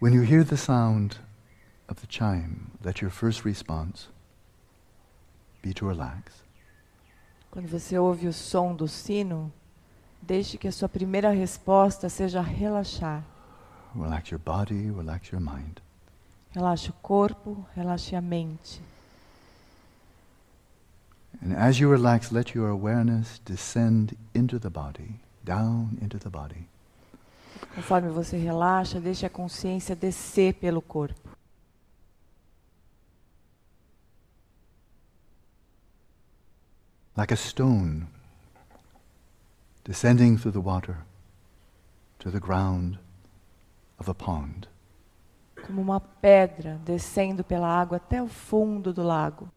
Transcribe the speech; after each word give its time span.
When 0.00 0.12
you 0.12 0.20
hear 0.22 0.44
the 0.44 0.56
sound 0.56 1.16
of 1.88 2.00
the 2.00 2.06
chime, 2.06 2.70
let 2.84 3.00
your 3.00 3.10
first 3.10 3.44
response 3.44 4.06
be 5.60 5.74
to 5.74 5.88
relax. 5.88 6.44
Quando 7.50 7.66
você 7.66 7.98
ouve 7.98 8.28
o 8.28 8.32
som 8.32 8.76
do 8.76 8.86
sino, 8.86 9.52
deixe 10.22 10.56
que 10.56 10.68
a 10.68 10.72
sua 10.72 10.88
primeira 10.88 11.30
resposta 11.30 12.08
seja 12.08 12.40
relaxar. 12.40 13.24
Relax 13.92 14.30
your 14.30 14.38
body, 14.38 14.88
relax 14.88 15.32
your 15.32 15.40
mind. 15.40 15.80
Relaxe 16.54 16.90
o 16.90 16.92
corpo, 17.02 17.66
relaxe 17.76 18.14
a 18.14 18.20
mente. 18.20 18.80
And 21.42 21.54
as 21.54 21.80
you 21.80 21.90
relax, 21.90 22.30
let 22.30 22.54
your 22.54 22.68
awareness 22.68 23.40
descend 23.44 24.16
into 24.32 24.60
the 24.60 24.70
body, 24.70 25.18
down 25.44 25.98
into 26.00 26.18
the 26.18 26.30
body. 26.30 26.68
Conforme 27.74 28.10
você 28.10 28.36
relaxa, 28.36 29.00
deixe 29.00 29.24
a 29.24 29.30
consciência 29.30 29.94
descer 29.94 30.54
pelo 30.54 30.82
corpo. 30.82 31.28
Like 37.16 37.32
a 37.32 37.36
stone 37.36 38.06
descending 39.84 40.36
through 40.36 40.52
the 40.52 40.60
water 40.60 40.98
to 42.18 42.30
the 42.30 42.38
ground 42.38 42.98
of 43.98 44.10
a 44.10 44.14
pond. 44.14 44.68
Como 45.66 45.80
uma 45.80 45.98
pedra 45.98 46.80
descendo 46.84 47.42
pela 47.42 47.68
água 47.68 47.96
até 47.96 48.22
o 48.22 48.28
fundo 48.28 48.92
do 48.92 49.02
lago. 49.02 49.48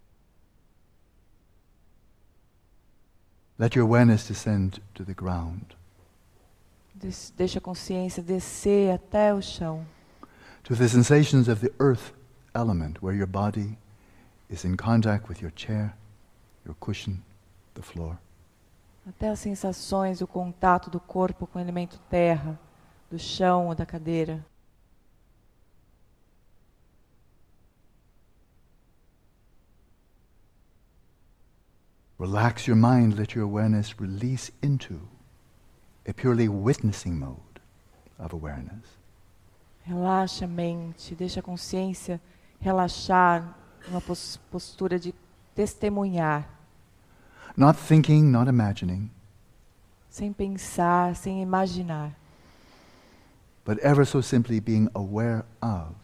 Let 3.60 3.76
your 3.76 3.86
awareness 3.86 4.28
descend 4.28 4.82
to 4.96 5.06
the 5.06 5.14
ground, 5.14 5.76
Deixe 7.36 7.58
a 7.58 7.62
consciência 7.62 8.22
descer 8.22 8.94
até 8.94 9.34
o 9.34 9.42
chão. 9.42 9.86
to 10.64 10.76
the 10.76 10.88
sensations 10.88 11.48
of 11.48 11.60
the 11.62 11.74
earth 11.80 12.14
element 12.54 13.02
where 13.02 13.14
your 13.14 13.28
body 13.28 13.78
is 14.50 14.64
in 14.64 14.78
contact 14.78 15.28
with 15.28 15.42
your 15.42 15.52
chair, 15.56 15.96
your 16.66 16.76
cushion, 16.80 17.24
the 17.74 17.82
floor. 17.82 18.18
Até 19.08 19.30
as 19.30 19.40
sensações, 19.40 20.22
o 20.22 20.28
contato 20.28 20.90
do 20.90 21.00
corpo 21.00 21.48
com 21.48 21.58
o 21.58 21.62
elemento 21.62 22.00
terra, 22.10 22.60
do 23.10 23.18
chão 23.18 23.68
ou 23.68 23.76
da 23.76 23.86
cadeira. 23.86 24.46
Relax 32.20 32.68
your 32.68 32.78
mind, 32.78 33.16
let 33.18 33.36
your 33.36 33.44
awareness 33.46 33.96
release 34.00 34.52
into 34.62 35.02
a 36.08 36.14
purely 36.14 36.48
witnessing 36.48 37.18
mode 37.20 37.60
of 38.20 38.34
awareness. 38.34 38.86
Relaxa 39.88 40.46
a 40.46 40.48
mente, 40.48 41.16
deixa 41.16 41.40
a 41.40 41.44
consciência 41.44 42.20
relaxar 42.60 43.56
numa 43.88 44.02
pos- 44.02 44.38
postura 44.52 45.00
de 45.00 45.14
testemunhar, 45.56 46.46
Not 47.58 47.76
thinking, 47.78 48.32
not 48.32 48.48
imagining, 48.48 49.10
sem 50.10 50.32
pensar, 50.32 51.16
sem 51.16 51.42
imaginar, 51.42 52.16
but 53.66 53.78
ever 53.80 54.06
so 54.06 54.22
simply 54.22 54.60
being 54.62 54.88
aware 54.96 55.44
of 55.62 55.96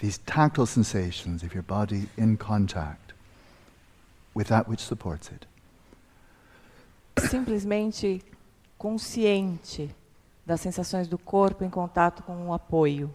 these 0.00 0.18
tactile 0.18 0.64
sensations 0.66 1.42
of 1.42 1.52
your 1.52 1.62
body 1.62 2.08
in 2.16 2.36
contact 2.38 3.12
with 4.34 4.48
that 4.48 4.66
which 4.68 4.80
supports 4.80 5.30
it. 5.30 5.46
simplesmente 7.18 8.22
consciente 8.82 9.94
das 10.44 10.60
sensações 10.60 11.06
do 11.06 11.16
corpo 11.16 11.62
em 11.62 11.70
contato 11.70 12.20
com 12.24 12.48
o 12.48 12.52
apoio. 12.52 13.14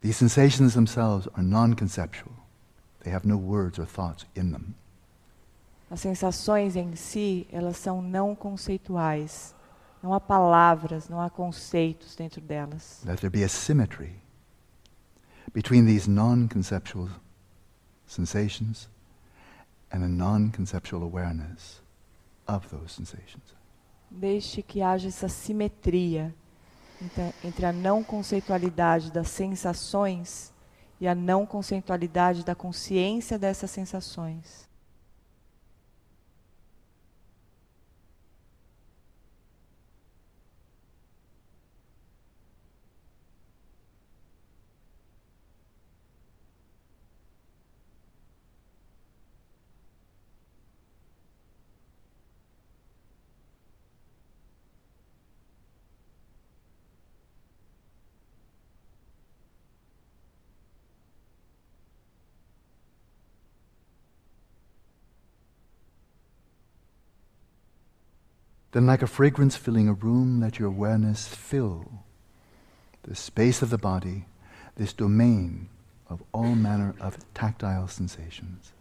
These 0.00 0.18
sensations 0.18 0.74
themselves 0.74 1.28
are 1.34 1.44
non 1.44 1.76
conceptual, 1.76 2.34
they 3.04 3.14
have 3.14 3.24
no 3.24 3.38
words 3.38 3.78
or 3.78 3.86
thoughts 3.86 4.26
in 4.34 4.50
them. 4.50 4.74
As 5.88 6.00
sensações 6.00 6.74
em 6.74 6.96
si, 6.96 7.46
elas 7.52 7.76
são 7.76 8.02
não 8.02 8.34
conceituais. 8.34 9.54
Não 10.02 10.12
há 10.12 10.18
palavras, 10.18 11.08
não 11.08 11.20
há 11.20 11.30
conceitos 11.30 12.16
dentro 12.16 12.40
delas. 12.40 13.00
Let 13.04 13.20
there 13.20 13.30
be 13.30 13.44
a 13.44 13.48
symmetry 13.48 14.22
between 15.52 15.86
these 15.86 16.08
non 16.08 16.48
conceptual 16.48 17.08
sensations 18.06 18.88
and 19.90 20.02
a 20.04 20.08
non 20.08 20.50
conceptual 20.50 21.02
awareness 21.02 21.82
of 22.46 22.68
those 22.68 22.92
sensations. 22.92 23.54
Deixe 24.10 24.62
que 24.62 24.82
haja 24.82 25.08
essa 25.08 25.28
simetria 25.28 26.34
entre- 27.44 27.66
a 27.66 27.72
não 27.72 28.04
conceitualidade 28.04 29.10
das 29.10 29.28
sensações 29.28 30.52
e 31.00 31.08
a 31.08 31.14
não 31.14 31.44
conceitualidade 31.46 32.44
da 32.44 32.54
consciência 32.54 33.38
dessas 33.38 33.70
sensações. 33.70 34.68
Then, 68.72 68.86
like 68.86 69.04
a 69.04 69.06
fragrance 69.06 69.54
filling 69.54 69.88
a 69.88 69.92
room, 69.92 70.40
let 70.40 70.58
your 70.58 70.68
awareness 70.68 71.28
fill 71.28 71.84
the 73.02 73.14
space 73.14 73.62
of 73.62 73.68
the 73.68 73.76
body, 73.76 74.24
this 74.76 74.94
domain 74.94 75.68
of 76.08 76.22
all 76.32 76.54
manner 76.54 76.94
of 76.98 77.18
tactile 77.34 77.86
sensations. 77.86 78.72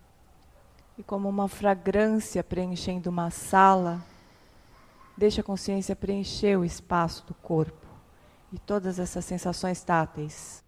E 0.97 1.03
como 1.03 1.28
uma 1.28 1.47
fragrância 1.50 2.41
preenchendo 2.41 3.09
uma 3.09 3.30
sala, 3.31 4.01
deixe 5.18 5.41
a 5.41 5.44
consciência 5.44 5.96
preencher 5.96 6.57
o 6.57 6.63
espaço 6.63 7.25
do 7.28 7.34
corpo 7.34 7.88
e 8.53 8.59
todas 8.59 8.97
essas 8.97 9.25
sensações 9.25 9.84
táteis. 9.84 10.63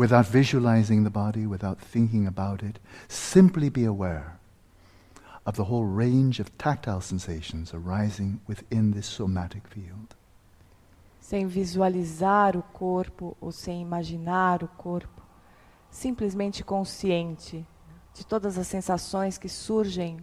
Without 0.00 0.24
visualizing 0.24 1.04
the 1.04 1.10
body, 1.10 1.46
without 1.46 1.78
thinking 1.78 2.26
about 2.26 2.62
it, 2.62 2.80
simply 3.06 3.68
be 3.68 3.84
aware 3.84 4.40
of 5.44 5.56
the 5.56 5.64
whole 5.64 5.84
range 5.84 6.40
of 6.40 6.56
tactile 6.56 7.02
sensations 7.02 7.74
arising 7.74 8.40
within 8.46 8.92
this 8.92 9.06
somatic 9.06 9.68
field. 9.68 10.16
Sem 11.20 11.46
visualizar 11.46 12.56
o 12.56 12.62
corpo 12.62 13.36
ou 13.42 13.52
sem 13.52 13.82
imaginar 13.82 14.62
o 14.62 14.68
corpo, 14.68 15.20
simplesmente 15.90 16.64
consciente 16.64 17.66
de 18.14 18.24
todas 18.24 18.56
as 18.56 18.66
sensações 18.68 19.36
que 19.36 19.50
surgem 19.50 20.16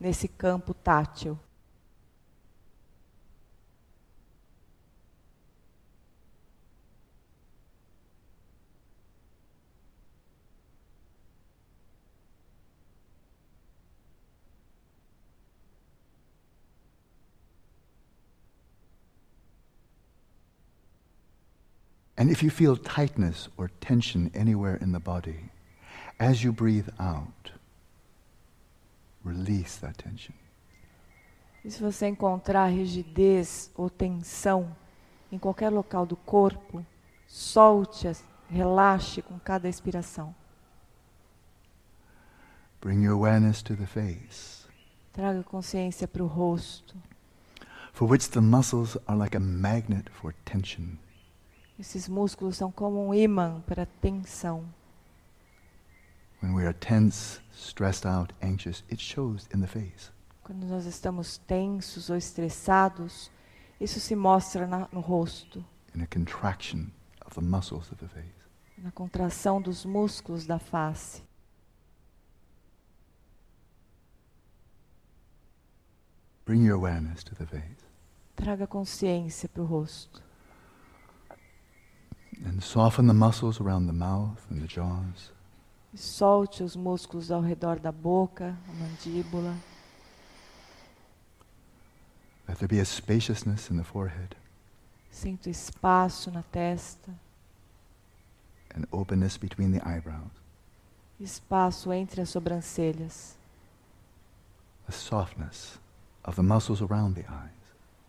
nesse 0.00 0.26
campo 0.26 0.74
tátil. 0.74 1.38
And 22.20 22.30
if 22.30 22.42
you 22.42 22.50
feel 22.50 22.76
tightness 22.76 23.48
or 23.56 23.70
tension 23.80 24.30
anywhere 24.34 24.76
in 24.76 24.92
the 24.92 25.00
body, 25.00 25.50
as 26.18 26.44
you 26.44 26.52
breathe 26.52 26.90
out, 26.98 27.52
release 29.24 29.78
that 29.80 29.96
tension. 29.96 30.34
E 31.64 31.70
se 31.70 31.80
você 31.80 32.08
encontrar 32.08 32.66
rigidez 32.66 33.70
ou 33.74 33.88
tensão 33.88 34.76
em 35.32 35.38
qualquer 35.38 35.70
local 35.70 36.04
do 36.04 36.14
corpo, 36.14 36.84
solte, 37.26 38.06
relaxe 38.50 39.22
com 39.22 39.38
cada 39.38 39.66
expiração. 39.66 40.34
Bring 42.82 43.02
your 43.02 43.14
awareness 43.14 43.62
to 43.62 43.74
the 43.74 43.86
face, 43.86 44.66
Traga 45.14 45.42
consciência 45.42 46.06
para 46.06 46.22
o 46.22 46.26
rosto. 46.26 46.94
for 47.94 48.06
which 48.06 48.28
the 48.30 48.42
muscles 48.42 48.98
are 49.08 49.16
like 49.18 49.34
a 49.34 49.40
magnet 49.40 50.10
for 50.10 50.34
tension. 50.44 50.98
Esses 51.80 52.08
músculos 52.10 52.58
são 52.58 52.70
como 52.70 53.08
um 53.08 53.14
imã 53.14 53.62
para 53.62 53.86
tensão. 53.86 54.68
When 56.42 56.52
we 56.52 56.66
are 56.66 56.74
tense, 56.74 57.40
stressed 57.54 58.06
out, 58.06 58.34
anxious, 58.42 58.84
it 58.92 59.02
shows 59.02 59.48
in 59.54 59.62
the 59.62 59.66
face. 59.66 60.12
Quando 60.44 60.66
nós 60.66 60.84
estamos 60.84 61.38
tensos 61.38 62.10
ou 62.10 62.16
estressados, 62.18 63.30
isso 63.80 63.98
se 63.98 64.14
mostra 64.14 64.66
na, 64.66 64.88
no 64.92 65.00
rosto, 65.00 65.64
in 65.94 66.02
a 66.02 66.06
contraction 66.06 66.88
of 67.24 67.34
the 67.34 67.40
muscles 67.40 67.90
of 67.90 67.96
the 67.96 68.08
face. 68.08 68.28
na 68.76 68.90
contração 68.90 69.58
dos 69.62 69.86
músculos 69.86 70.44
da 70.44 70.58
face. 70.58 71.22
Bring 76.44 76.62
your 76.62 76.76
awareness 76.76 77.24
to 77.24 77.34
the 77.34 77.46
face 77.46 77.86
Traga 78.36 78.66
consciência 78.66 79.48
para 79.48 79.62
o 79.62 79.66
rosto. 79.66 80.29
And 82.44 82.62
soften 82.62 83.06
the 83.06 83.14
muscles 83.14 83.60
around 83.60 83.86
the 83.86 83.92
mouth 83.92 84.40
and 84.50 84.60
the 84.60 84.66
jaws. 84.66 85.30
E 85.92 85.98
solte 85.98 86.62
os 86.62 86.76
músculos 86.76 87.30
ao 87.30 87.40
redor 87.40 87.78
da 87.80 87.90
boca, 87.92 88.56
a 88.68 88.72
mandíbula. 88.72 89.54
Let 92.48 92.58
there 92.58 92.68
be 92.68 92.80
a 92.80 92.84
spaciousness 92.84 93.70
in 93.70 93.76
the 93.76 93.84
forehead 93.84 94.36
Sinto 95.10 95.48
espaço 95.50 96.30
na 96.30 96.42
testa, 96.42 97.12
and 98.74 98.86
openness 98.92 99.36
between 99.36 99.72
the 99.72 99.82
eyebrows, 99.84 100.30
espaço 101.20 101.92
entre 101.92 102.20
as 102.22 102.30
sobrancelhas. 102.30 103.36
a 104.88 104.92
softness 104.92 105.78
of 106.24 106.36
the 106.36 106.42
muscles 106.42 106.80
around 106.82 107.14
the 107.14 107.24
eyes. 107.28 107.50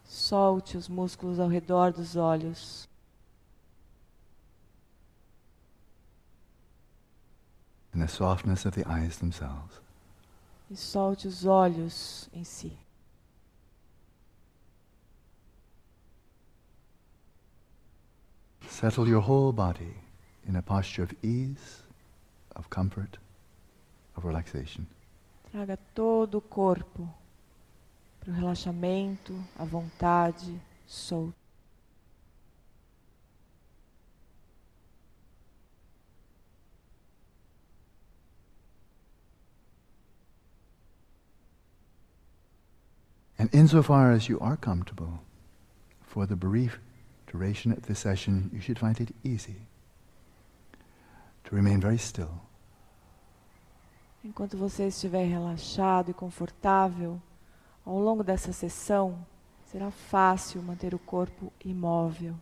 Solte 0.06 0.78
os 0.78 0.88
músculos 0.88 1.40
ao 1.40 1.48
redor 1.48 1.92
dos 1.92 2.16
olhos. 2.16 2.88
And 7.94 8.02
the 8.02 8.08
softness 8.08 8.66
of 8.66 8.74
the 8.74 8.88
eyes 8.88 9.18
themselves. 9.18 9.80
E 10.70 10.76
solte 10.76 11.28
os 11.28 11.46
olhos 11.46 12.30
em 12.34 12.44
si. 12.44 12.78
Settle 18.68 19.08
your 19.08 19.22
whole 19.22 19.52
body 19.52 19.94
in 20.48 20.56
a 20.56 20.62
posture 20.62 21.04
of 21.04 21.14
ease, 21.22 21.84
of 22.56 22.70
comfort, 22.70 23.18
of 24.16 24.26
relaxation. 24.26 24.88
Traga 25.52 25.78
todo 25.94 26.38
o 26.38 26.42
corpo 26.42 27.08
para 28.22 28.32
o 28.32 28.34
relaxamento, 28.34 29.34
a 29.60 29.66
vontade, 29.66 30.60
solto. 30.88 31.41
And 43.42 43.50
insofar 43.56 44.12
as 44.12 44.30
you 44.30 44.40
are 44.40 44.56
comfortable, 44.56 45.20
for 46.04 46.28
the 46.28 46.36
brief 46.36 46.80
duration 47.26 47.72
of 47.72 47.88
this 47.88 47.98
session, 47.98 48.52
you 48.54 48.62
should 48.62 48.78
find 48.78 49.02
it 49.02 49.16
easy 49.24 49.66
to 51.46 51.56
remain 51.56 51.82
very 51.82 51.98
still 51.98 52.44
Enquanto 54.24 54.56
você 54.56 54.90
estiver 54.90 55.24
relaxado 55.24 56.12
e 56.12 56.14
confortável, 56.14 57.20
ao 57.84 57.98
longo 57.98 58.24
dessa 58.24 58.54
sessão, 58.54 59.18
será 59.72 59.90
fácil 59.90 60.62
manter 60.62 60.94
o 60.94 61.00
corpo 61.00 61.52
imóvel. 61.66 62.36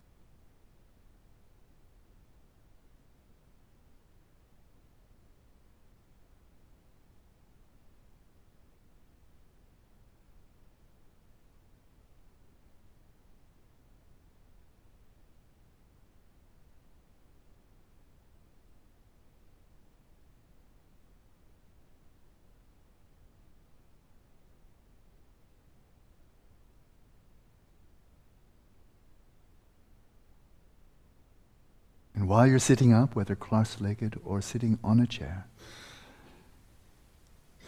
While 32.30 32.46
you're 32.46 32.60
sitting 32.60 32.94
up, 32.94 33.16
whether 33.16 33.36
cross 33.36 33.82
legged 33.82 34.16
or 34.24 34.40
sitting 34.40 34.78
on 34.84 35.00
a 35.00 35.08
chair, 35.08 35.48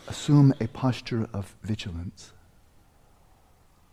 assume 0.07 0.53
a 0.61 0.67
posture 0.67 1.27
of 1.33 1.55
vigilance. 1.63 2.31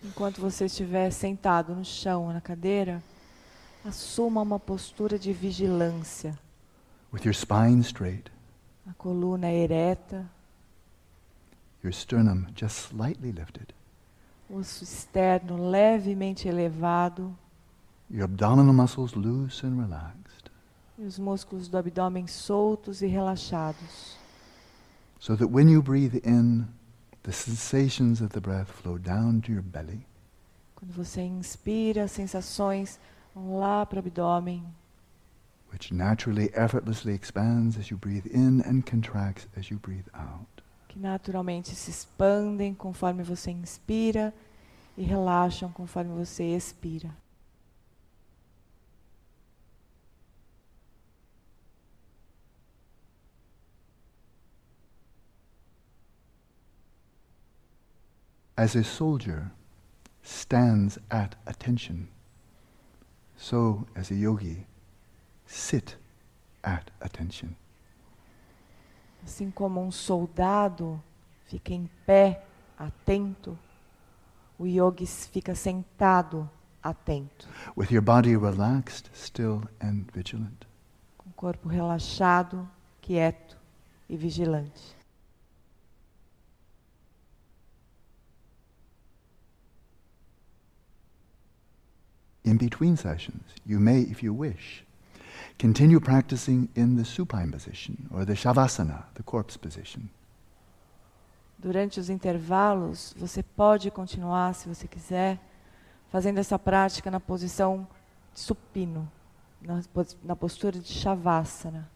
Enquanto 0.04 0.42
você 0.42 0.66
estiver 0.66 1.10
sentado 1.10 1.74
no 1.74 1.84
chão 1.86 2.26
ou 2.26 2.32
na 2.34 2.40
cadeira, 2.42 3.02
assuma 3.82 4.42
uma 4.42 4.60
postura 4.60 5.18
de 5.18 5.32
vigilância. 5.32 6.38
With 7.10 7.24
your 7.24 7.34
spine 7.34 7.82
straight, 7.82 8.30
A 8.86 8.92
coluna 8.92 9.50
ereta, 9.50 10.26
your 11.82 11.94
sternum 11.94 12.46
just 12.54 12.90
slightly 12.90 13.32
lifted, 13.32 13.72
osso 14.50 14.84
externo 14.84 15.56
levemente 15.70 16.46
elevado. 16.46 17.34
Your 18.10 18.24
abdominal 18.24 18.74
muscles 18.74 19.14
loose 19.14 19.66
and 19.66 19.78
relaxed, 19.78 20.27
e 20.98 21.02
os 21.04 21.18
músculos 21.18 21.68
do 21.68 21.78
abdômen 21.78 22.26
soltos 22.26 23.02
e 23.02 23.06
relaxados. 23.06 24.16
so 25.20 25.36
that 25.36 25.48
when 25.50 25.68
you 25.68 25.82
breathe 25.82 26.16
in, 26.24 26.66
the 27.24 27.32
sensations 27.32 28.20
of 28.20 28.30
the 28.30 28.40
breath 28.40 28.68
flow 28.70 28.98
down 28.98 29.40
to 29.40 29.52
your 29.52 29.62
belly. 29.62 30.06
Quando 30.76 30.92
você 30.92 31.22
inspira, 31.22 32.04
as 32.04 32.12
sensações 32.12 32.98
vão 33.34 33.58
lá 33.58 33.84
para 33.84 33.96
o 33.96 33.98
abdômen, 33.98 34.64
which 35.72 35.92
naturally, 35.92 36.50
effortlessly 36.54 37.12
expands 37.14 37.76
as 37.76 37.88
you 37.90 37.98
breathe 37.98 38.26
in 38.32 38.60
and 38.64 38.82
contracts 38.82 39.46
as 39.56 39.66
you 39.70 39.78
breathe 39.78 40.06
out. 40.14 40.46
que 40.88 40.98
naturalmente 40.98 41.74
se 41.74 41.90
expandem 41.90 42.72
conforme 42.74 43.22
você 43.22 43.50
inspira 43.50 44.32
e 44.96 45.02
relaxam 45.02 45.70
conforme 45.70 46.14
você 46.14 46.44
expira. 46.56 47.10
As 58.58 58.74
a 58.74 58.82
soldier 58.82 59.52
stands 60.24 60.98
at 61.12 61.36
attention, 61.46 62.08
so 63.36 63.86
as 63.94 64.10
a 64.10 64.16
yogi, 64.16 64.66
sit 65.46 65.96
at 66.64 66.90
attention. 67.00 67.54
Assim 69.24 69.48
como 69.52 69.80
um 69.80 69.92
soldado 69.92 71.00
fica 71.46 71.72
em 71.72 71.88
pé, 72.04 72.42
atento, 72.76 73.56
o 74.58 74.66
yogi 74.66 75.06
fica 75.06 75.54
sentado, 75.54 76.50
atento, 76.82 77.46
With 77.76 77.92
your 77.92 78.02
body 78.02 78.36
relaxed, 78.36 79.08
still, 79.14 79.68
and 79.80 80.10
vigilant. 80.12 80.66
com 81.16 81.30
o 81.30 81.32
corpo 81.32 81.68
relaxado, 81.68 82.68
quieto 83.00 83.56
e 84.08 84.16
vigilante. 84.16 84.97
In 92.48 92.56
between 92.56 92.96
sessions, 92.96 93.44
you 93.66 93.78
may, 93.78 94.00
if 94.00 94.22
you 94.22 94.32
wish, 94.32 94.82
continue 95.58 96.00
practicing 96.00 96.70
in 96.74 96.96
the 96.96 97.04
supine 97.04 97.52
position 97.52 98.08
or 98.10 98.24
the 98.24 98.32
shavasana, 98.32 99.02
the 99.16 99.22
corpse 99.22 99.58
position. 99.58 100.08
Durante 101.58 102.00
os 102.00 102.08
intervalos, 102.08 103.14
você 103.18 103.42
pode 103.42 103.90
continuar, 103.90 104.54
se 104.54 104.66
você 104.66 104.88
quiser, 104.88 105.38
fazendo 106.10 106.38
essa 106.38 106.58
prática 106.58 107.10
na 107.10 107.20
posição 107.20 107.86
de 108.32 108.40
supino, 108.40 109.06
na, 109.60 109.82
na 110.24 110.34
postura 110.34 110.78
de 110.78 110.88
shavasana. 110.88 111.86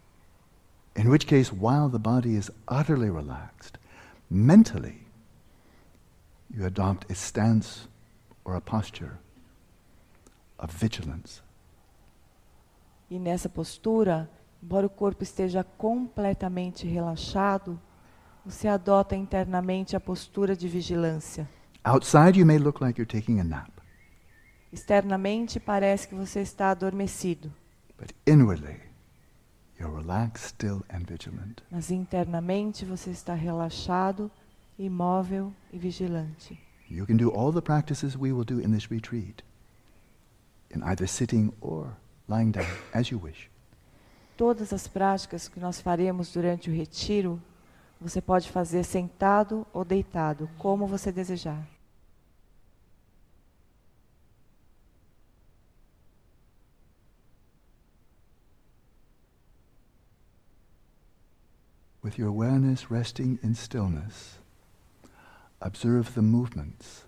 In 0.95 1.09
which 1.09 1.27
case, 1.27 1.51
while 1.51 1.89
the 1.89 1.99
body 1.99 2.37
is 2.37 2.51
utterly 2.69 3.09
relaxed, 3.09 3.79
mentally, 4.29 5.07
you 6.51 6.67
adopt 6.67 7.11
a 7.11 7.15
stance 7.15 7.89
or 8.45 8.55
a 8.55 8.61
posture 8.61 9.22
of 10.63 10.75
vigilance. 10.75 11.43
E 13.11 13.19
nessa 13.19 13.49
postura, 13.49 14.31
embora 14.63 14.87
o 14.87 14.91
corpo 14.91 15.23
esteja 15.23 15.63
completamente 15.63 16.87
relaxado, 16.87 17.79
você 18.45 18.69
adota 18.69 19.15
internamente 19.15 19.95
a 19.97 20.01
postura 20.01 20.57
de 20.57 20.69
vigilância. 20.69 21.49
Outside, 21.85 22.39
you 22.39 22.47
may 22.47 22.59
look 22.59 22.81
like 22.83 22.99
you're 23.01 23.11
taking 23.21 23.41
a 23.41 23.45
nap, 23.45 23.71
Externamente 24.73 25.61
parece 25.61 26.09
que 26.09 26.15
você 26.15 26.41
está 26.41 26.71
adormecido, 26.71 27.53
but 27.99 28.11
inwardly, 28.27 28.81
you're 29.79 29.95
relaxed, 29.95 30.49
still, 30.49 30.83
and 30.89 31.05
vigilant. 31.07 31.63
mas 31.71 31.91
internamente 31.91 32.87
você 32.87 33.11
está 33.11 33.35
relaxado, 33.35 34.31
imóvel 34.79 35.53
e 35.71 35.79
vigilante. 35.79 36.59
You 36.89 37.07
can 37.07 37.17
do 37.17 37.31
all 37.31 37.53
the 37.53 37.61
practices 37.61 38.17
we 38.17 38.33
will 38.33 38.45
do 38.45 38.61
in 38.61 38.73
this 38.73 38.91
retreat, 38.91 39.45
in 40.73 40.83
either 40.83 41.07
sitting 41.07 41.53
or 41.61 41.97
lying 42.29 42.51
down, 42.51 42.67
as 42.93 43.11
you 43.11 43.19
wish. 43.19 43.51
Todas 44.37 44.73
as 44.73 44.89
práticas 44.89 45.49
que 45.49 45.61
nós 45.61 45.81
faremos 45.81 46.33
durante 46.33 46.71
o 46.71 46.75
retiro, 46.75 47.41
você 48.01 48.21
pode 48.21 48.51
fazer 48.51 48.83
sentado 48.85 49.67
ou 49.73 49.85
deitado, 49.85 50.49
como 50.59 50.87
você 50.87 51.13
desejar. 51.13 51.67
With 62.03 62.19
your 62.19 62.29
awareness 62.29 62.91
resting 62.91 63.39
in 63.45 63.55
stillness, 63.55 64.41
observe 65.61 66.15
the 66.15 66.23
movements 66.23 67.07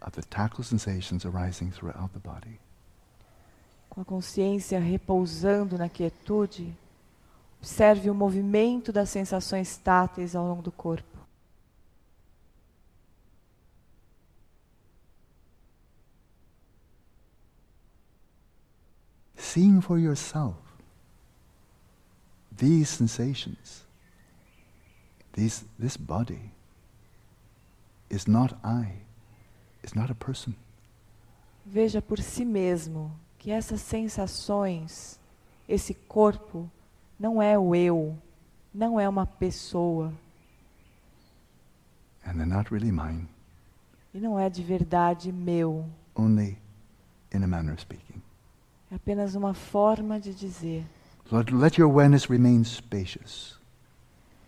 of 0.00 0.12
the 0.12 0.22
tactile 0.22 0.64
sensations 0.64 1.26
arising 1.26 1.70
throughout 1.70 2.14
the 2.14 2.18
body. 2.18 2.58
Com 3.96 4.02
a 4.02 4.04
consciência 4.04 4.78
repousando 4.78 5.78
na 5.78 5.88
quietude, 5.88 6.70
observe 7.58 8.10
o 8.10 8.14
movimento 8.14 8.92
das 8.92 9.08
sensações 9.08 9.78
táteis 9.78 10.36
ao 10.36 10.46
longo 10.46 10.60
do 10.60 10.70
corpo. 10.70 11.16
Seeing 19.34 19.80
for 19.80 19.98
yourself 19.98 20.58
these 22.54 22.90
sensations, 22.90 23.86
these, 25.32 25.64
this 25.80 25.96
body 25.96 26.52
is 28.10 28.26
not 28.26 28.54
I, 28.62 28.92
is 29.82 29.94
not 29.94 30.12
a 30.12 30.14
person. 30.14 30.54
Veja 31.64 32.02
por 32.02 32.20
si 32.20 32.44
mesmo 32.44 33.10
que 33.46 33.52
essas 33.52 33.80
sensações, 33.80 35.20
esse 35.68 35.94
corpo, 35.94 36.68
não 37.16 37.40
é 37.40 37.56
o 37.56 37.76
eu, 37.76 38.18
não 38.74 38.98
é 38.98 39.08
uma 39.08 39.24
pessoa. 39.24 40.12
And 42.26 42.32
they're 42.32 42.44
not 42.44 42.72
really 42.74 42.90
mine, 42.90 43.28
e 44.12 44.18
não 44.18 44.36
é 44.36 44.50
de 44.50 44.64
verdade 44.64 45.30
meu. 45.30 45.88
only 46.16 46.58
in 47.32 47.44
a 47.44 47.46
manner 47.46 47.72
of 47.72 47.80
speaking. 47.80 48.20
É 48.90 48.96
apenas 48.96 49.36
uma 49.36 49.54
forma 49.54 50.18
de 50.18 50.34
dizer. 50.34 50.84
Let- 51.30 51.52
let 51.52 51.78
your 51.78 51.88
awareness 51.88 52.28
remain 52.28 52.64
spacious, 52.64 53.60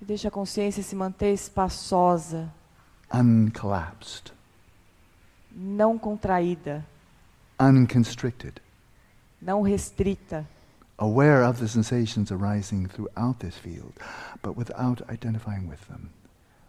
E 0.02 0.04
deixa 0.04 0.26
a 0.26 0.30
consciência 0.32 0.82
se 0.82 0.96
manter 0.96 1.32
espaçosa, 1.32 2.52
uncollapsed, 3.14 4.32
não 5.52 5.96
contraída, 5.96 6.84
unconstricted, 7.60 8.60
não 9.40 9.62
restrita, 9.62 10.46
aware 10.96 11.48
of 11.48 11.60
the 11.60 11.68
sensations 11.68 12.30
arising 12.30 12.86
throughout 12.88 13.38
this 13.38 13.56
field, 13.56 13.92
but 14.42 14.56
without 14.56 15.02
identifying 15.12 15.68
with 15.68 15.80
them. 15.88 16.10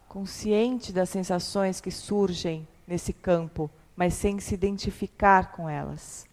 consciente 0.08 0.92
das 0.92 1.10
sensações 1.10 1.80
que 1.80 1.92
surgem 1.92 2.68
nesse 2.88 3.14
campo, 3.14 3.70
mas 3.96 4.14
sem 4.16 4.40
se 4.40 4.54
identificar 4.54 5.52
com 5.52 5.70
elas. 5.70 6.26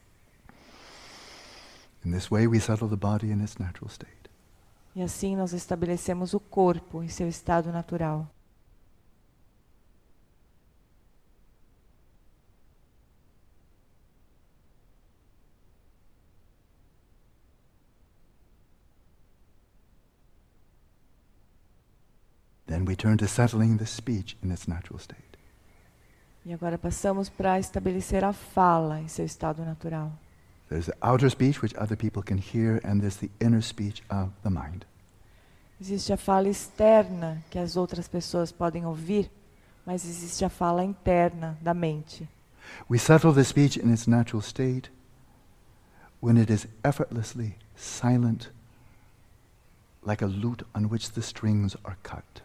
In 2.05 2.13
this 2.13 2.31
way, 2.31 2.47
we 2.47 2.61
settle 2.61 2.89
the 2.89 2.97
body 2.97 3.31
in 3.33 3.43
its 3.43 3.59
natural 3.59 3.91
state. 3.91 4.31
E 4.95 5.03
assim 5.03 5.37
nós 5.37 5.53
estabelecemos 5.53 6.33
o 6.33 6.41
corpo 6.41 7.03
em 7.03 7.09
seu 7.09 7.29
estado 7.29 7.71
natural. 7.71 8.27
Then 22.66 22.66
we 22.66 22.66
turn 22.66 22.66
to 22.66 22.66
settling 22.66 22.66
the 22.66 22.66
speech 22.66 22.66
in 22.66 22.66
its 22.66 22.66
natural 22.66 22.66
state. 22.66 22.66
E 26.45 26.53
agora 26.53 26.79
passamos 26.79 27.29
para 27.29 27.59
estabelecer 27.59 28.25
a 28.25 28.33
fala 28.33 29.01
em 29.01 29.09
seu 29.09 29.25
estado 29.25 29.65
natural. 29.65 30.13
There's 30.69 30.87
the 30.87 30.97
outer 31.01 31.31
speech 31.31 31.63
which 31.63 31.77
other 31.77 31.97
people 31.97 32.23
can 32.23 32.39
hear, 32.39 32.81
and 32.85 33.01
there's 33.01 33.17
the 33.17 33.31
inner 33.41 33.63
speech 33.63 34.03
of 34.11 34.31
the 34.43 34.51
mind. 34.51 34.85
Existe 35.81 36.13
a 36.13 36.17
fala 36.17 36.49
externa 36.49 37.43
que 37.51 37.59
as 37.59 37.77
outras 37.77 38.09
pessoas 38.09 38.51
podem 38.51 38.85
ouvir, 38.85 39.31
mas 39.85 40.05
existe 40.05 40.45
a 40.45 40.49
fala 40.49 40.85
interna 40.85 41.57
da 41.61 41.75
mente. 41.75 42.29
We 42.89 42.99
settle 42.99 43.33
the 43.33 43.45
speech 43.45 43.79
in 43.79 43.93
its 43.93 44.07
natural 44.07 44.43
state 44.43 44.91
when 46.21 46.37
it 46.37 46.51
is 46.51 46.67
effortlessly 46.83 47.57
silent, 47.77 48.51
like 50.05 50.25
a 50.25 50.27
lute 50.27 50.65
on 50.75 50.87
which 50.91 51.13
the 51.13 51.23
strings 51.23 51.77
are 51.85 51.97
cut. 52.03 52.43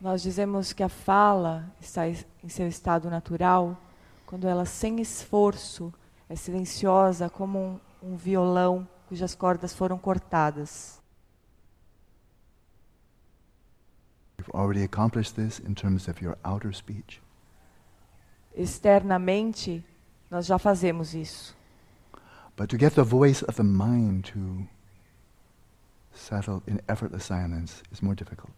Nós 0.00 0.22
dizemos 0.22 0.72
que 0.72 0.82
a 0.82 0.88
fala 0.88 1.72
está 1.80 2.06
es- 2.06 2.26
em 2.44 2.48
seu 2.48 2.68
estado 2.68 3.08
natural 3.08 3.76
quando 4.26 4.46
ela, 4.46 4.64
sem 4.66 5.00
esforço, 5.00 5.92
é 6.28 6.36
silenciosa 6.36 7.30
como 7.30 7.58
um, 7.58 7.80
um 8.12 8.16
violão 8.16 8.86
cujas 9.08 9.34
cordas 9.34 9.72
foram 9.72 9.96
cortadas. 9.98 11.00
You've 14.38 14.50
already 14.52 14.82
accomplished 14.84 15.34
this 15.34 15.60
in 15.60 15.74
terms 15.74 16.08
of 16.08 16.22
your 16.22 16.36
outer 16.44 16.74
speech. 16.74 17.22
Externamente, 18.54 19.84
nós 20.30 20.46
já 20.46 20.58
fazemos 20.58 21.14
isso. 21.14 21.56
But 22.56 22.68
to 22.70 22.78
get 22.78 22.94
the 22.94 23.02
voice 23.04 23.44
of 23.44 23.54
the 23.56 23.62
mind 23.62 24.24
to 24.32 24.66
settle 26.12 26.62
in 26.66 26.80
effortless 26.88 27.24
silence 27.24 27.82
is 27.92 28.00
more 28.00 28.14
difficult. 28.16 28.52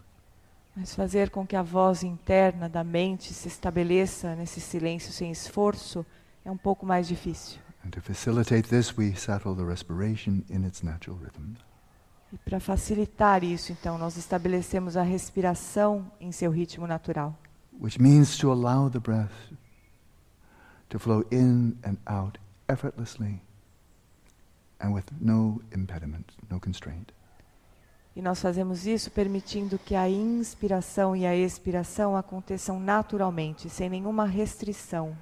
Mas 0.79 0.95
fazer 0.95 1.29
com 1.31 1.45
que 1.45 1.57
a 1.57 1.63
voz 1.63 2.05
interna 2.05 2.69
da 2.69 2.85
mente 2.85 3.35
se 3.35 3.49
estabeleça 3.49 4.37
nesse 4.37 4.61
silêncio 4.61 5.13
sem 5.13 5.33
esforço 5.33 6.07
é 6.45 6.51
um 6.53 6.57
pouco 6.57 6.87
mais 6.87 7.09
difícil. 7.09 7.59
And 7.85 7.91
to 7.91 8.01
facilitate 8.01 8.69
this, 8.69 8.97
we 8.97 9.13
settle 9.17 9.57
the 9.57 9.65
respiration 9.65 10.43
in 10.49 10.65
its 10.65 10.83
natural 10.83 11.19
rhythm. 11.19 11.55
E 12.33 12.39
para 12.39 12.61
facilitar 12.61 13.43
isso, 13.43 13.73
então, 13.73 13.99
nós 13.99 14.17
estabelecemos 14.17 14.97
a 14.97 15.03
respiração 15.03 16.11
em 16.21 16.31
seu 16.31 16.51
ritmo 16.51 16.87
natural. 16.87 17.35
which 17.81 18.01
means 18.01 18.37
to 18.37 18.51
allow 18.51 18.89
the 18.89 18.99
breath 18.99 19.53
to 20.91 20.99
flow 20.99 21.25
in 21.31 21.77
and 21.85 21.97
out 22.07 22.39
effortlessly 22.69 23.41
and 24.81 24.93
with 24.93 25.05
no 25.21 25.61
impediment, 25.73 26.33
no 26.51 26.59
constraint. 26.59 27.13
E 28.19 28.21
nós 28.21 28.43
fazemos 28.43 28.85
isso 28.85 29.13
permitindo 29.13 29.79
que 29.79 29.95
a 29.95 30.11
inspiração 30.11 31.15
e 31.15 31.25
a 31.25 31.37
expiração 31.37 32.17
aconteçam 32.17 32.81
naturalmente, 32.81 33.71
sem 33.71 33.89
nenhuma 33.89 34.25
restrição. 34.27 35.17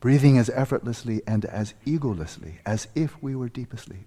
Breathing 0.00 0.38
as 0.38 0.48
effortlessly 0.48 1.22
and 1.28 1.40
as 1.52 1.74
egolessly 1.86 2.58
as 2.64 2.88
if 2.96 3.14
we 3.22 3.36
were 3.36 3.50
deep 3.50 3.76
asleep. 3.76 4.06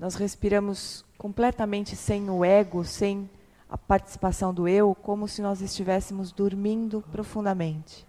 Nós 0.00 0.16
respiramos 0.16 1.04
completamente 1.16 1.94
sem 1.94 2.28
o 2.28 2.44
ego, 2.44 2.84
sem 2.84 3.30
a 3.68 3.78
participação 3.78 4.52
do 4.52 4.66
eu, 4.66 4.92
como 4.92 5.28
se 5.28 5.40
nós 5.40 5.60
estivéssemos 5.60 6.32
dormindo 6.32 7.04
profundamente. 7.12 8.04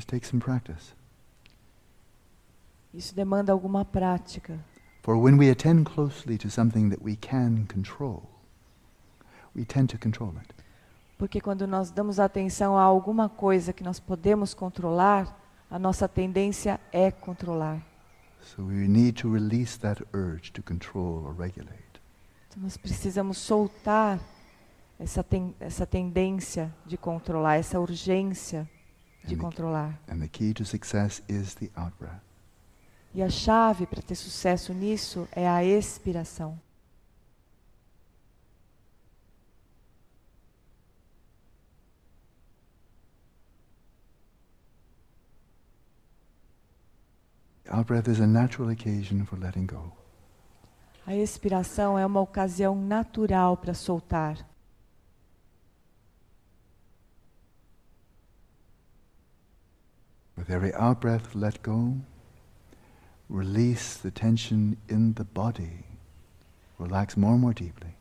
This 0.00 0.06
takes 0.06 0.30
some 0.30 0.42
practice. 0.42 0.94
Isso 2.94 3.14
demanda 3.14 3.52
alguma 3.52 3.84
prática. 3.84 4.58
For 5.02 5.16
when 5.16 5.38
we 5.38 5.50
attend 5.50 5.84
closely 5.84 6.38
to 6.38 6.48
something 6.48 6.88
that 6.88 7.02
we 7.04 7.16
can 7.16 7.66
control, 7.66 8.22
we 9.54 9.64
tend 9.64 9.88
to 9.90 9.98
control 9.98 10.32
it. 10.40 10.54
Porque 11.18 11.38
quando 11.40 11.66
nós 11.66 11.90
damos 11.90 12.18
atenção 12.18 12.78
a 12.78 12.82
alguma 12.82 13.28
coisa 13.28 13.72
que 13.74 13.84
nós 13.84 14.00
podemos 14.00 14.54
controlar, 14.54 15.36
A 15.70 15.78
nossa 15.78 16.08
tendência 16.08 16.80
é 16.90 17.12
controlar. 17.12 17.80
So 18.42 18.64
we 18.64 18.88
need 18.88 19.22
to 19.22 19.32
release 19.32 19.78
that 19.78 20.04
urge 20.12 20.50
to 20.54 20.62
control 20.64 21.24
or 21.24 21.32
regulate. 21.32 22.00
Então 22.48 22.64
nós 22.64 22.76
precisamos 22.76 23.38
soltar 23.38 24.18
essa, 24.98 25.22
ten, 25.22 25.54
essa 25.60 25.86
tendência 25.86 26.74
de 26.84 26.96
controlar, 26.96 27.54
essa 27.54 27.78
urgência 27.78 28.68
de 29.24 29.34
And 29.34 29.36
the- 29.38 29.42
controlar. 29.42 29.98
And 30.08 30.18
the 30.20 30.28
key 30.28 30.52
to 30.54 30.64
success 30.64 31.22
is 31.28 31.54
the 31.54 31.70
out 31.76 31.92
breath. 31.98 32.20
E 33.14 33.22
a 33.22 33.28
chave 33.28 33.86
para 33.86 34.00
ter 34.02 34.14
sucesso 34.14 34.72
nisso 34.72 35.26
é 35.32 35.48
a 35.48 35.64
expiração. 35.64 36.58
Out 47.70 47.86
breath 47.86 48.08
is 48.08 48.20
a 48.20 48.26
natural 48.26 48.70
occasion 48.70 49.24
for 49.24 49.36
letting 49.38 49.66
go. 49.66 49.92
A 51.06 51.14
expiração 51.14 51.98
é 51.98 52.04
uma 52.04 52.20
ocasião 52.20 52.74
natural 52.74 53.56
para 53.56 53.74
soltar. 53.74 54.36
With 60.50 60.56
every 60.56 60.74
out 60.74 61.00
breath, 61.00 61.36
let 61.36 61.62
go. 61.62 61.94
Release 63.28 63.96
the 63.98 64.10
tension 64.10 64.76
in 64.88 65.12
the 65.14 65.22
body. 65.22 65.84
Relax 66.76 67.16
more 67.16 67.34
and 67.34 67.40
more 67.40 67.54
deeply. 67.54 67.94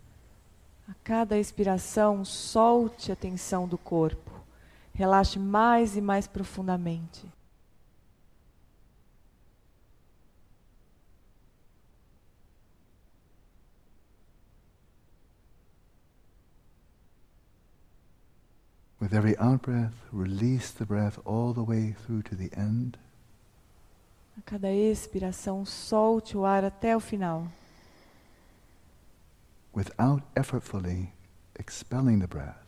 A 0.88 0.96
cada 1.04 1.38
expiração, 1.38 2.26
solte 2.26 3.12
a 3.12 3.16
tensão 3.16 3.68
do 3.68 3.78
corpo. 3.78 4.32
Relaxe 4.96 5.38
mais 5.38 5.96
e 5.96 6.02
mais 6.02 6.26
profundamente. 6.26 7.32
With 19.10 19.18
every 19.18 19.36
out 19.40 19.64
breath, 19.64 20.06
release 20.12 20.70
the 20.70 20.86
breath 20.86 21.18
all 21.26 21.52
the 21.52 21.64
way 21.64 21.96
through 22.06 22.22
to 22.30 22.36
the 22.36 22.52
end. 22.56 22.96
A 24.38 24.42
cada 24.46 24.72
expiração, 24.72 25.66
solte 25.66 26.38
o 26.38 26.46
ar 26.46 26.64
até 26.64 26.96
o 26.96 27.00
final. 27.00 27.48
without 29.74 30.22
effortfully 30.36 31.14
expelling 31.58 32.20
the 32.20 32.28
breath. 32.28 32.64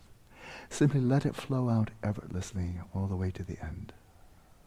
Simply 0.69 0.99
let 0.99 1.27
it 1.27 1.35
flow 1.35 1.69
out 1.69 1.91
effortlessly 2.01 2.79
all 2.95 3.05
the 3.05 3.15
way 3.15 3.29
to 3.29 3.43
the 3.43 3.57
end. 3.61 3.93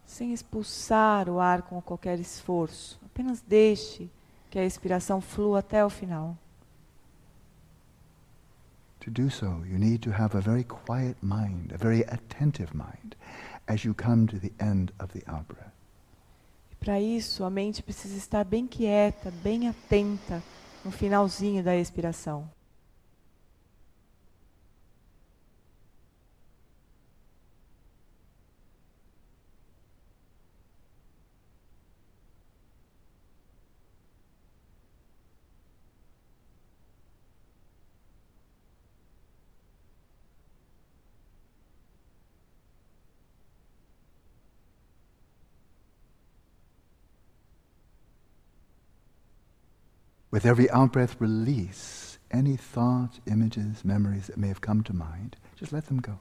Sem 0.06 0.32
expulsar 0.32 1.28
o 1.28 1.40
ar 1.40 1.62
com 1.62 1.82
qualquer 1.82 2.20
esforço. 2.20 3.00
Apenas 3.04 3.40
deixe 3.40 4.08
que 4.48 4.60
a 4.60 4.64
expiração 4.64 5.20
flua 5.20 5.58
até 5.58 5.84
o 5.84 5.90
final. 5.90 6.36
To 9.04 9.10
do 9.10 9.28
so, 9.28 9.62
you 9.70 9.78
need 9.78 10.00
to 10.02 10.12
have 10.12 10.34
a 10.34 10.40
very 10.40 10.64
quiet 10.64 11.22
mind, 11.22 11.72
a 11.72 11.78
very 11.78 12.02
attentive 12.04 12.74
mind, 12.74 13.14
as 13.68 13.84
you 13.84 13.92
come 13.92 14.26
to 14.28 14.38
the 14.38 14.52
end 14.58 14.92
of 14.98 15.12
the 15.12 15.22
para 16.84 17.00
isso, 17.00 17.44
a 17.44 17.50
mente 17.50 17.82
precisa 17.82 18.16
estar 18.16 18.44
bem 18.44 18.66
quieta, 18.66 19.30
bem 19.42 19.68
atenta 19.68 20.42
no 20.84 20.90
finalzinho 20.90 21.62
da 21.62 21.74
expiração. 21.74 22.46
With 50.34 50.46
every 50.46 50.68
out 50.70 50.90
breath, 50.90 51.14
release 51.20 52.18
any 52.32 52.56
thoughts, 52.56 53.20
images, 53.24 53.84
memories 53.84 54.26
that 54.26 54.36
may 54.36 54.48
have 54.48 54.60
come 54.60 54.82
to 54.82 54.92
mind. 54.92 55.36
Just 55.54 55.72
let 55.72 55.86
them 55.86 55.98
go. 55.98 56.18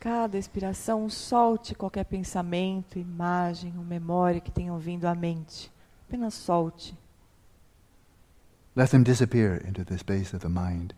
Cada 0.00 0.36
expiração, 0.36 1.08
solte 1.08 1.72
qualquer 1.76 2.04
pensamento, 2.06 2.98
imagem 2.98 3.72
ou 3.78 3.84
memória 3.84 4.40
que 4.40 4.50
tenham 4.50 4.76
vindo 4.80 5.04
à 5.04 5.14
mente. 5.14 5.70
Apenas 6.08 6.34
solte. 6.34 6.96
Let 8.74 8.90
them 8.90 9.04
disappear 9.04 9.64
into 9.64 9.84
the 9.84 9.96
space 9.98 10.34
of 10.34 10.40
the 10.40 10.48
mind 10.48 10.92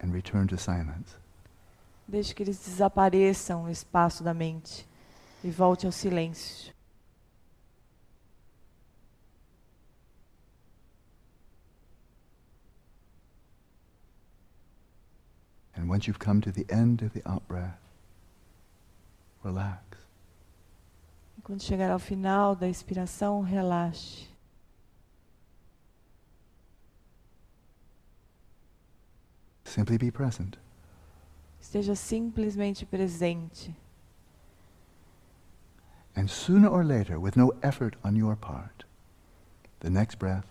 and 0.00 0.12
return 0.12 0.46
to 0.46 0.56
silence. 0.56 1.16
Deixe 2.06 2.32
que 2.32 2.44
eles 2.44 2.64
desapareçam 2.64 3.64
no 3.64 3.70
espaço 3.72 4.22
da 4.22 4.32
mente 4.32 4.86
e 5.42 5.50
volte 5.50 5.84
ao 5.84 5.90
silêncio. 5.90 6.72
Once 15.90 16.06
you've 16.06 16.20
come 16.20 16.40
to 16.40 16.52
the 16.52 16.64
end 16.70 17.02
of 17.02 17.12
the 17.14 17.28
out 17.28 17.46
breath, 17.48 17.80
relax. 19.42 19.98
E 21.36 21.42
quando 21.42 21.60
chegar 21.62 21.90
ao 21.90 21.98
final 21.98 22.54
da 22.54 22.68
expiração, 22.68 23.40
relaxe. 23.40 24.28
Simply 29.64 29.98
be 29.98 30.12
present. 30.12 30.56
Esteja 31.60 31.96
simplesmente 31.96 32.86
presente. 32.86 33.74
And 36.14 36.28
sooner 36.28 36.68
or 36.68 36.84
later, 36.84 37.18
with 37.18 37.36
no 37.36 37.52
effort 37.62 37.96
on 38.04 38.14
your 38.14 38.36
part, 38.36 38.84
the 39.80 39.90
next 39.90 40.18
breath 40.18 40.46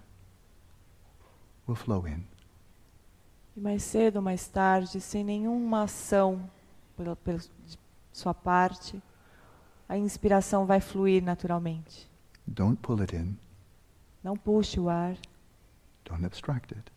will 1.66 1.76
flow 1.76 2.06
in. 2.06 2.29
E 3.60 3.62
mais 3.62 3.84
cedo 3.84 4.16
ou 4.16 4.22
mais 4.22 4.48
tarde, 4.48 5.02
sem 5.02 5.22
nenhuma 5.22 5.84
ação 5.84 6.50
pela, 6.96 7.14
pela 7.18 7.40
de 7.40 7.78
sua 8.14 8.34
parte, 8.34 9.04
a 9.88 9.98
inspiração 9.98 10.66
vai 10.66 10.80
fluir 10.80 11.22
naturalmente. 11.22 12.10
Don't 12.48 12.78
pull 12.82 13.02
it 13.02 13.14
in, 13.14 13.38
Não 14.24 14.38
puxe 14.38 14.80
o 14.80 14.88
ar 14.88 15.18
don't 16.06 16.26
obstruct 16.26 16.74
it. 16.74 16.90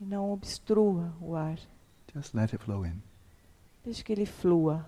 e 0.00 0.04
não 0.04 0.30
obstrua 0.30 1.12
o 1.20 1.34
ar. 1.34 1.58
Just 2.14 2.32
let 2.32 2.52
it 2.52 2.58
flow 2.58 2.86
in. 2.86 3.02
Deixe 3.84 4.04
que 4.04 4.12
ele 4.12 4.24
flua. 4.24 4.86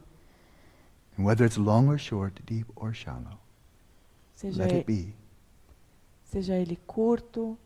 And 1.19 1.25
whether 1.25 1.45
it's 1.45 1.57
long 1.59 1.89
or 1.89 1.99
short, 1.99 2.41
deep 2.45 2.71
or 2.77 2.95
shallow, 2.95 3.37
Seja, 4.37 4.63
let 4.63 4.73
it 4.73 4.85
be. 4.87 5.13
seja 6.23 6.55
ele 6.55 6.77
curto 6.87 7.59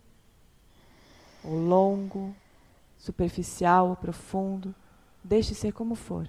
ou 1.45 1.59
longo, 1.59 2.35
superficial 3.01 3.89
ou 3.89 3.97
profundo, 3.97 4.75
deixe 5.25 5.55
ser 5.55 5.73
como 5.73 5.95
for. 5.95 6.29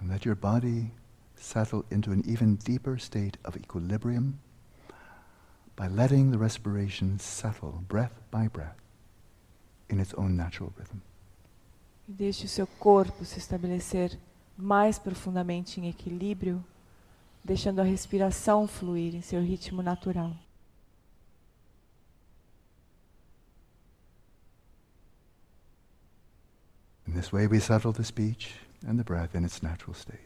And 0.00 0.08
let 0.08 0.24
your 0.24 0.36
body 0.36 0.92
settle 1.34 1.84
into 1.90 2.12
an 2.12 2.22
even 2.24 2.56
deeper 2.56 2.98
state 2.98 3.38
of 3.44 3.56
equilibrium 3.56 4.38
by 5.74 5.88
letting 5.88 6.30
the 6.30 6.38
respiration 6.38 7.18
settle 7.18 7.82
breath 7.88 8.22
by 8.30 8.48
breath 8.48 8.76
in 9.90 9.98
its 9.98 10.14
own 10.14 10.36
natural 10.36 10.72
rhythm. 10.78 11.00
E 12.08 12.12
deixe 12.12 12.46
o 12.46 12.48
seu 12.48 12.66
corpo 12.66 13.24
se 13.24 13.38
estabelecer 13.38 14.16
mais 14.56 14.98
profundamente 14.98 15.80
em 15.80 15.88
equilíbrio, 15.88 16.64
deixando 17.46 17.80
a 17.80 17.84
respiração 17.84 18.66
fluir 18.66 19.14
em 19.14 19.22
seu 19.22 19.40
ritmo 19.40 19.82
natural. 19.82 20.36
In 27.06 27.12
this 27.12 27.32
way, 27.32 27.46
we 27.46 27.60
settle 27.60 27.92
the 27.92 28.02
speech 28.02 28.60
and 28.86 28.96
the 28.96 29.04
breath 29.04 29.34
in 29.34 29.44
its 29.44 29.62
natural 29.62 29.94
state. 29.94 30.20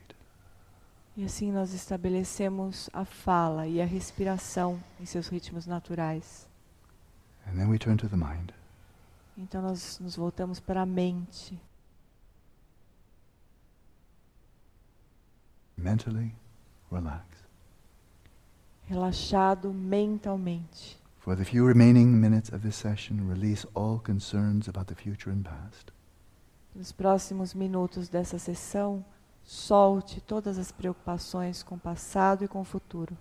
E 1.16 1.24
assim 1.24 1.52
nós 1.52 1.74
estabelecemos 1.74 2.88
a 2.92 3.04
fala 3.04 3.66
e 3.66 3.82
a 3.82 3.84
respiração 3.84 4.82
em 4.98 5.04
seus 5.04 5.28
ritmos 5.28 5.66
naturais. 5.66 6.48
And 7.46 7.56
then 7.56 7.68
we 7.68 7.78
turn 7.78 7.98
to 7.98 8.08
the 8.08 8.16
mind. 8.16 8.52
Então 9.36 9.60
nós 9.60 9.98
nos 10.00 10.16
voltamos 10.16 10.58
para 10.58 10.82
a 10.82 10.86
mente, 10.86 11.60
Mentally, 15.80 16.34
relax. 16.90 17.30
relaxado 18.90 19.72
mentalmente. 19.72 20.98
For 21.20 21.36
the 21.36 21.44
few 21.44 21.64
remaining 21.64 22.08
minutes 22.20 22.52
of 22.52 22.62
this 22.62 22.74
session, 22.74 23.28
release 23.28 23.64
all 23.74 24.00
concerns 24.00 24.66
about 24.66 24.86
the 24.86 24.96
future 24.96 25.30
and 25.30 25.44
past. 25.44 25.92
Nos 26.74 26.90
próximos 26.90 27.54
minutos 27.54 28.08
dessa 28.08 28.38
sessão, 28.38 29.04
solte 29.44 30.20
todas 30.20 30.58
as 30.58 30.72
preocupações 30.72 31.62
com 31.62 31.76
o 31.76 31.78
passado 31.78 32.44
e 32.44 32.48
com 32.48 32.60
o 32.60 32.64
futuro. 32.64 33.16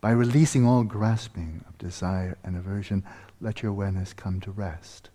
By 0.00 0.14
releasing 0.14 0.64
all 0.64 0.84
grasping 0.84 1.60
of 1.68 1.76
desire 1.78 2.36
and 2.44 2.56
aversion, 2.56 3.02
let 3.40 3.62
your 3.62 3.72
awareness 3.72 4.14
come 4.14 4.38
to 4.40 4.52
rest 4.52 5.10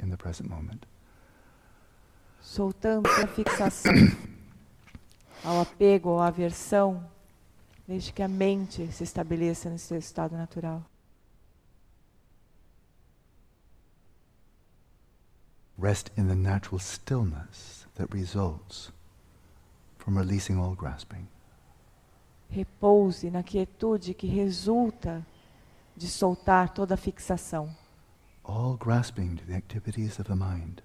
in 0.00 0.10
the 0.10 0.16
present 0.16 0.48
moment. 0.48 0.86
Soltando 2.40 3.08
a 3.08 3.26
fixação 3.26 3.92
ao 5.44 5.60
apego 5.60 6.10
ou 6.10 6.20
à 6.20 6.28
aversão, 6.28 7.04
desde 7.86 8.12
que 8.12 8.22
a 8.22 8.28
mente 8.28 8.90
se 8.92 9.04
estabeleça 9.04 9.68
no 9.68 9.78
seu 9.78 9.98
estado 9.98 10.36
natural. 10.36 10.82
Rest 15.78 16.10
in 16.16 16.28
the 16.28 16.34
natural 16.34 16.78
stillness 16.78 17.86
that 17.96 18.14
results 18.14 18.92
from 19.98 20.16
releasing 20.16 20.56
all 20.56 20.74
grasping. 20.74 21.26
Repouse 22.50 23.30
na 23.30 23.42
quietude 23.42 24.14
que 24.14 24.26
resulta 24.26 25.26
de 25.96 26.06
soltar 26.06 26.70
toda 26.70 26.94
a 26.94 26.96
fixação. 26.96 27.74
All 28.44 28.76
grasping 28.76 29.36
to 29.36 29.44
the 29.46 29.54
activities 29.54 30.18
of 30.18 30.24
the 30.24 30.34
mind, 30.34 30.82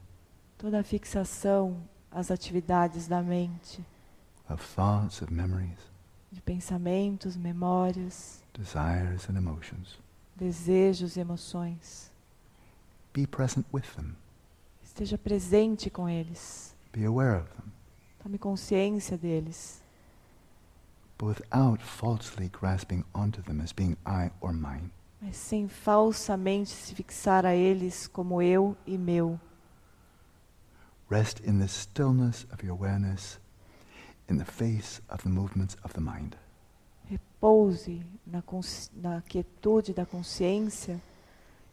Toda 0.57 0.79
a 0.79 0.83
fixação 0.83 1.77
às 2.09 2.31
atividades 2.31 3.07
da 3.07 3.21
mente, 3.21 3.85
of 4.49 4.61
thoughts, 4.75 5.21
of 5.21 5.31
memories, 5.31 5.77
de 6.31 6.41
pensamentos, 6.41 7.35
memórias, 7.35 8.41
desires, 8.53 9.27
and 9.29 9.37
emotions. 9.37 9.97
desejos 10.35 11.15
e 11.17 11.19
emoções. 11.19 12.11
Be 13.13 13.25
present 13.25 13.65
with 13.73 13.85
them. 13.95 14.15
Esteja 14.83 15.17
presente 15.17 15.89
com 15.89 16.07
eles. 16.07 16.75
Be 16.93 17.05
aware 17.05 17.37
of 17.41 17.49
them, 17.55 17.71
Tome 18.23 18.37
consciência 18.37 19.17
deles, 19.17 19.81
but 21.17 21.27
without 21.27 21.81
falsely 21.83 22.49
grasping 22.49 23.03
onto 23.13 23.41
them 23.41 23.61
as 23.61 23.71
being 23.71 23.95
I 24.05 24.31
or 24.41 24.53
mine. 24.53 24.91
mas 25.19 25.35
sem 25.35 25.67
falsamente 25.67 26.69
se 26.69 26.93
fixar 26.93 27.43
a 27.45 27.55
eles 27.55 28.07
como 28.07 28.41
eu 28.41 28.77
e 28.85 28.97
meu. 28.97 29.39
Rest 31.09 31.39
in 31.47 31.59
the 31.59 31.67
stillness 31.67 32.45
of 32.51 32.63
your 32.65 32.77
awareness 32.77 33.39
in 34.29 34.37
the 34.37 34.45
face 34.45 35.01
of 35.09 35.23
the 35.23 35.29
movements 35.29 35.75
of 35.83 35.93
the 35.93 36.01
mind. 36.01 36.35
Repouse 37.09 38.01
na, 38.25 38.43
na 38.95 39.21
quietude 39.21 39.93
da 39.93 40.05
consciência 40.05 41.01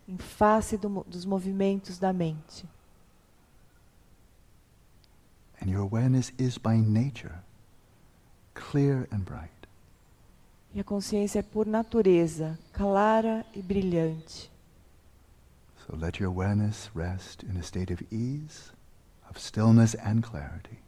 em 0.08 0.18
face 0.18 0.76
do 0.76 1.04
dos 1.08 1.24
movimentos 1.24 1.98
da 1.98 2.12
mente. 2.12 2.66
And 5.60 5.70
your 5.70 5.82
awareness 5.82 6.32
is 6.38 6.58
by 6.58 6.76
nature 6.76 7.42
clear 8.54 9.08
and 9.10 9.24
bright. 9.24 9.50
E 10.74 10.80
a 10.80 10.84
consciência 10.84 11.38
é 11.38 11.42
por 11.42 11.66
natureza 11.66 12.58
clara 12.72 13.46
e 13.54 13.62
brilhante. 13.62 14.50
So 15.86 15.96
let 15.96 16.18
your 16.18 16.30
awareness 16.30 16.90
rest 16.94 17.44
in 17.44 17.56
a 17.56 17.62
state 17.62 17.92
of 17.92 18.02
ease, 18.10 18.72
of 19.28 19.38
stillness 19.38 19.94
and 19.96 20.22
clarity. 20.22 20.78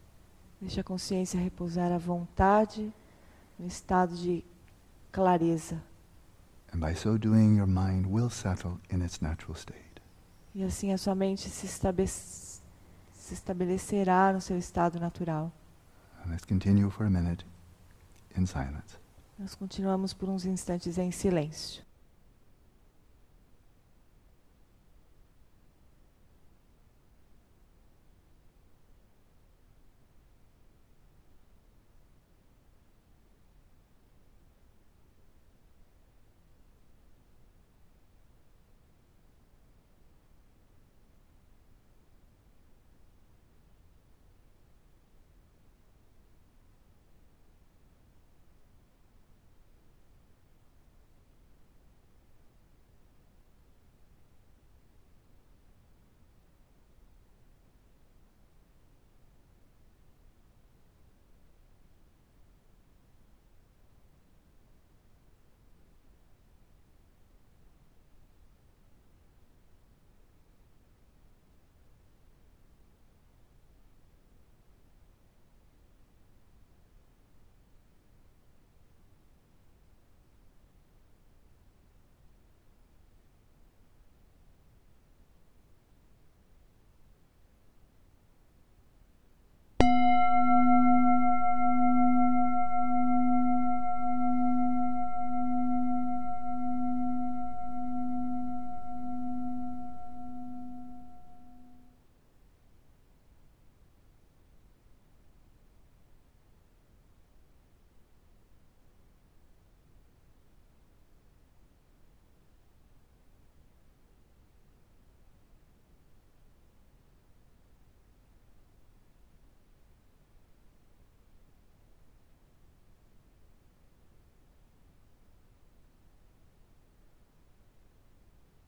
Deixe 0.59 0.79
a 0.79 0.83
consciência 0.83 1.39
repousar 1.39 1.91
à 1.91 1.97
vontade 1.97 2.91
no 3.59 3.67
estado 3.67 4.15
de 4.15 4.43
clareza. 5.11 5.81
And 6.73 6.79
by 6.79 6.95
so 6.95 7.17
doing, 7.17 7.57
your 7.57 7.67
mind 7.67 8.07
will 8.07 8.29
settle 8.29 8.79
in 8.91 9.03
its 9.03 9.21
natural 9.21 9.55
state. 9.55 10.01
E 10.53 10.63
assim 10.63 10.91
a 10.91 10.97
sua 10.97 11.15
mente 11.15 11.49
se, 11.49 11.67
se 11.67 13.33
estabelecerá 13.33 14.33
no 14.33 14.41
seu 14.41 14.57
estado 14.57 14.99
natural. 14.99 15.51
And 16.23 16.31
let's 16.31 16.45
continue 16.45 16.89
for 16.89 17.05
a 17.05 17.09
minute 17.09 17.45
in 18.35 18.45
silence. 18.45 18.97
Nós 19.37 19.53
continuamos 19.53 20.13
por 20.13 20.27
uns 20.29 20.45
instantes 20.45 20.97
em 20.97 21.11
silêncio. 21.11 21.86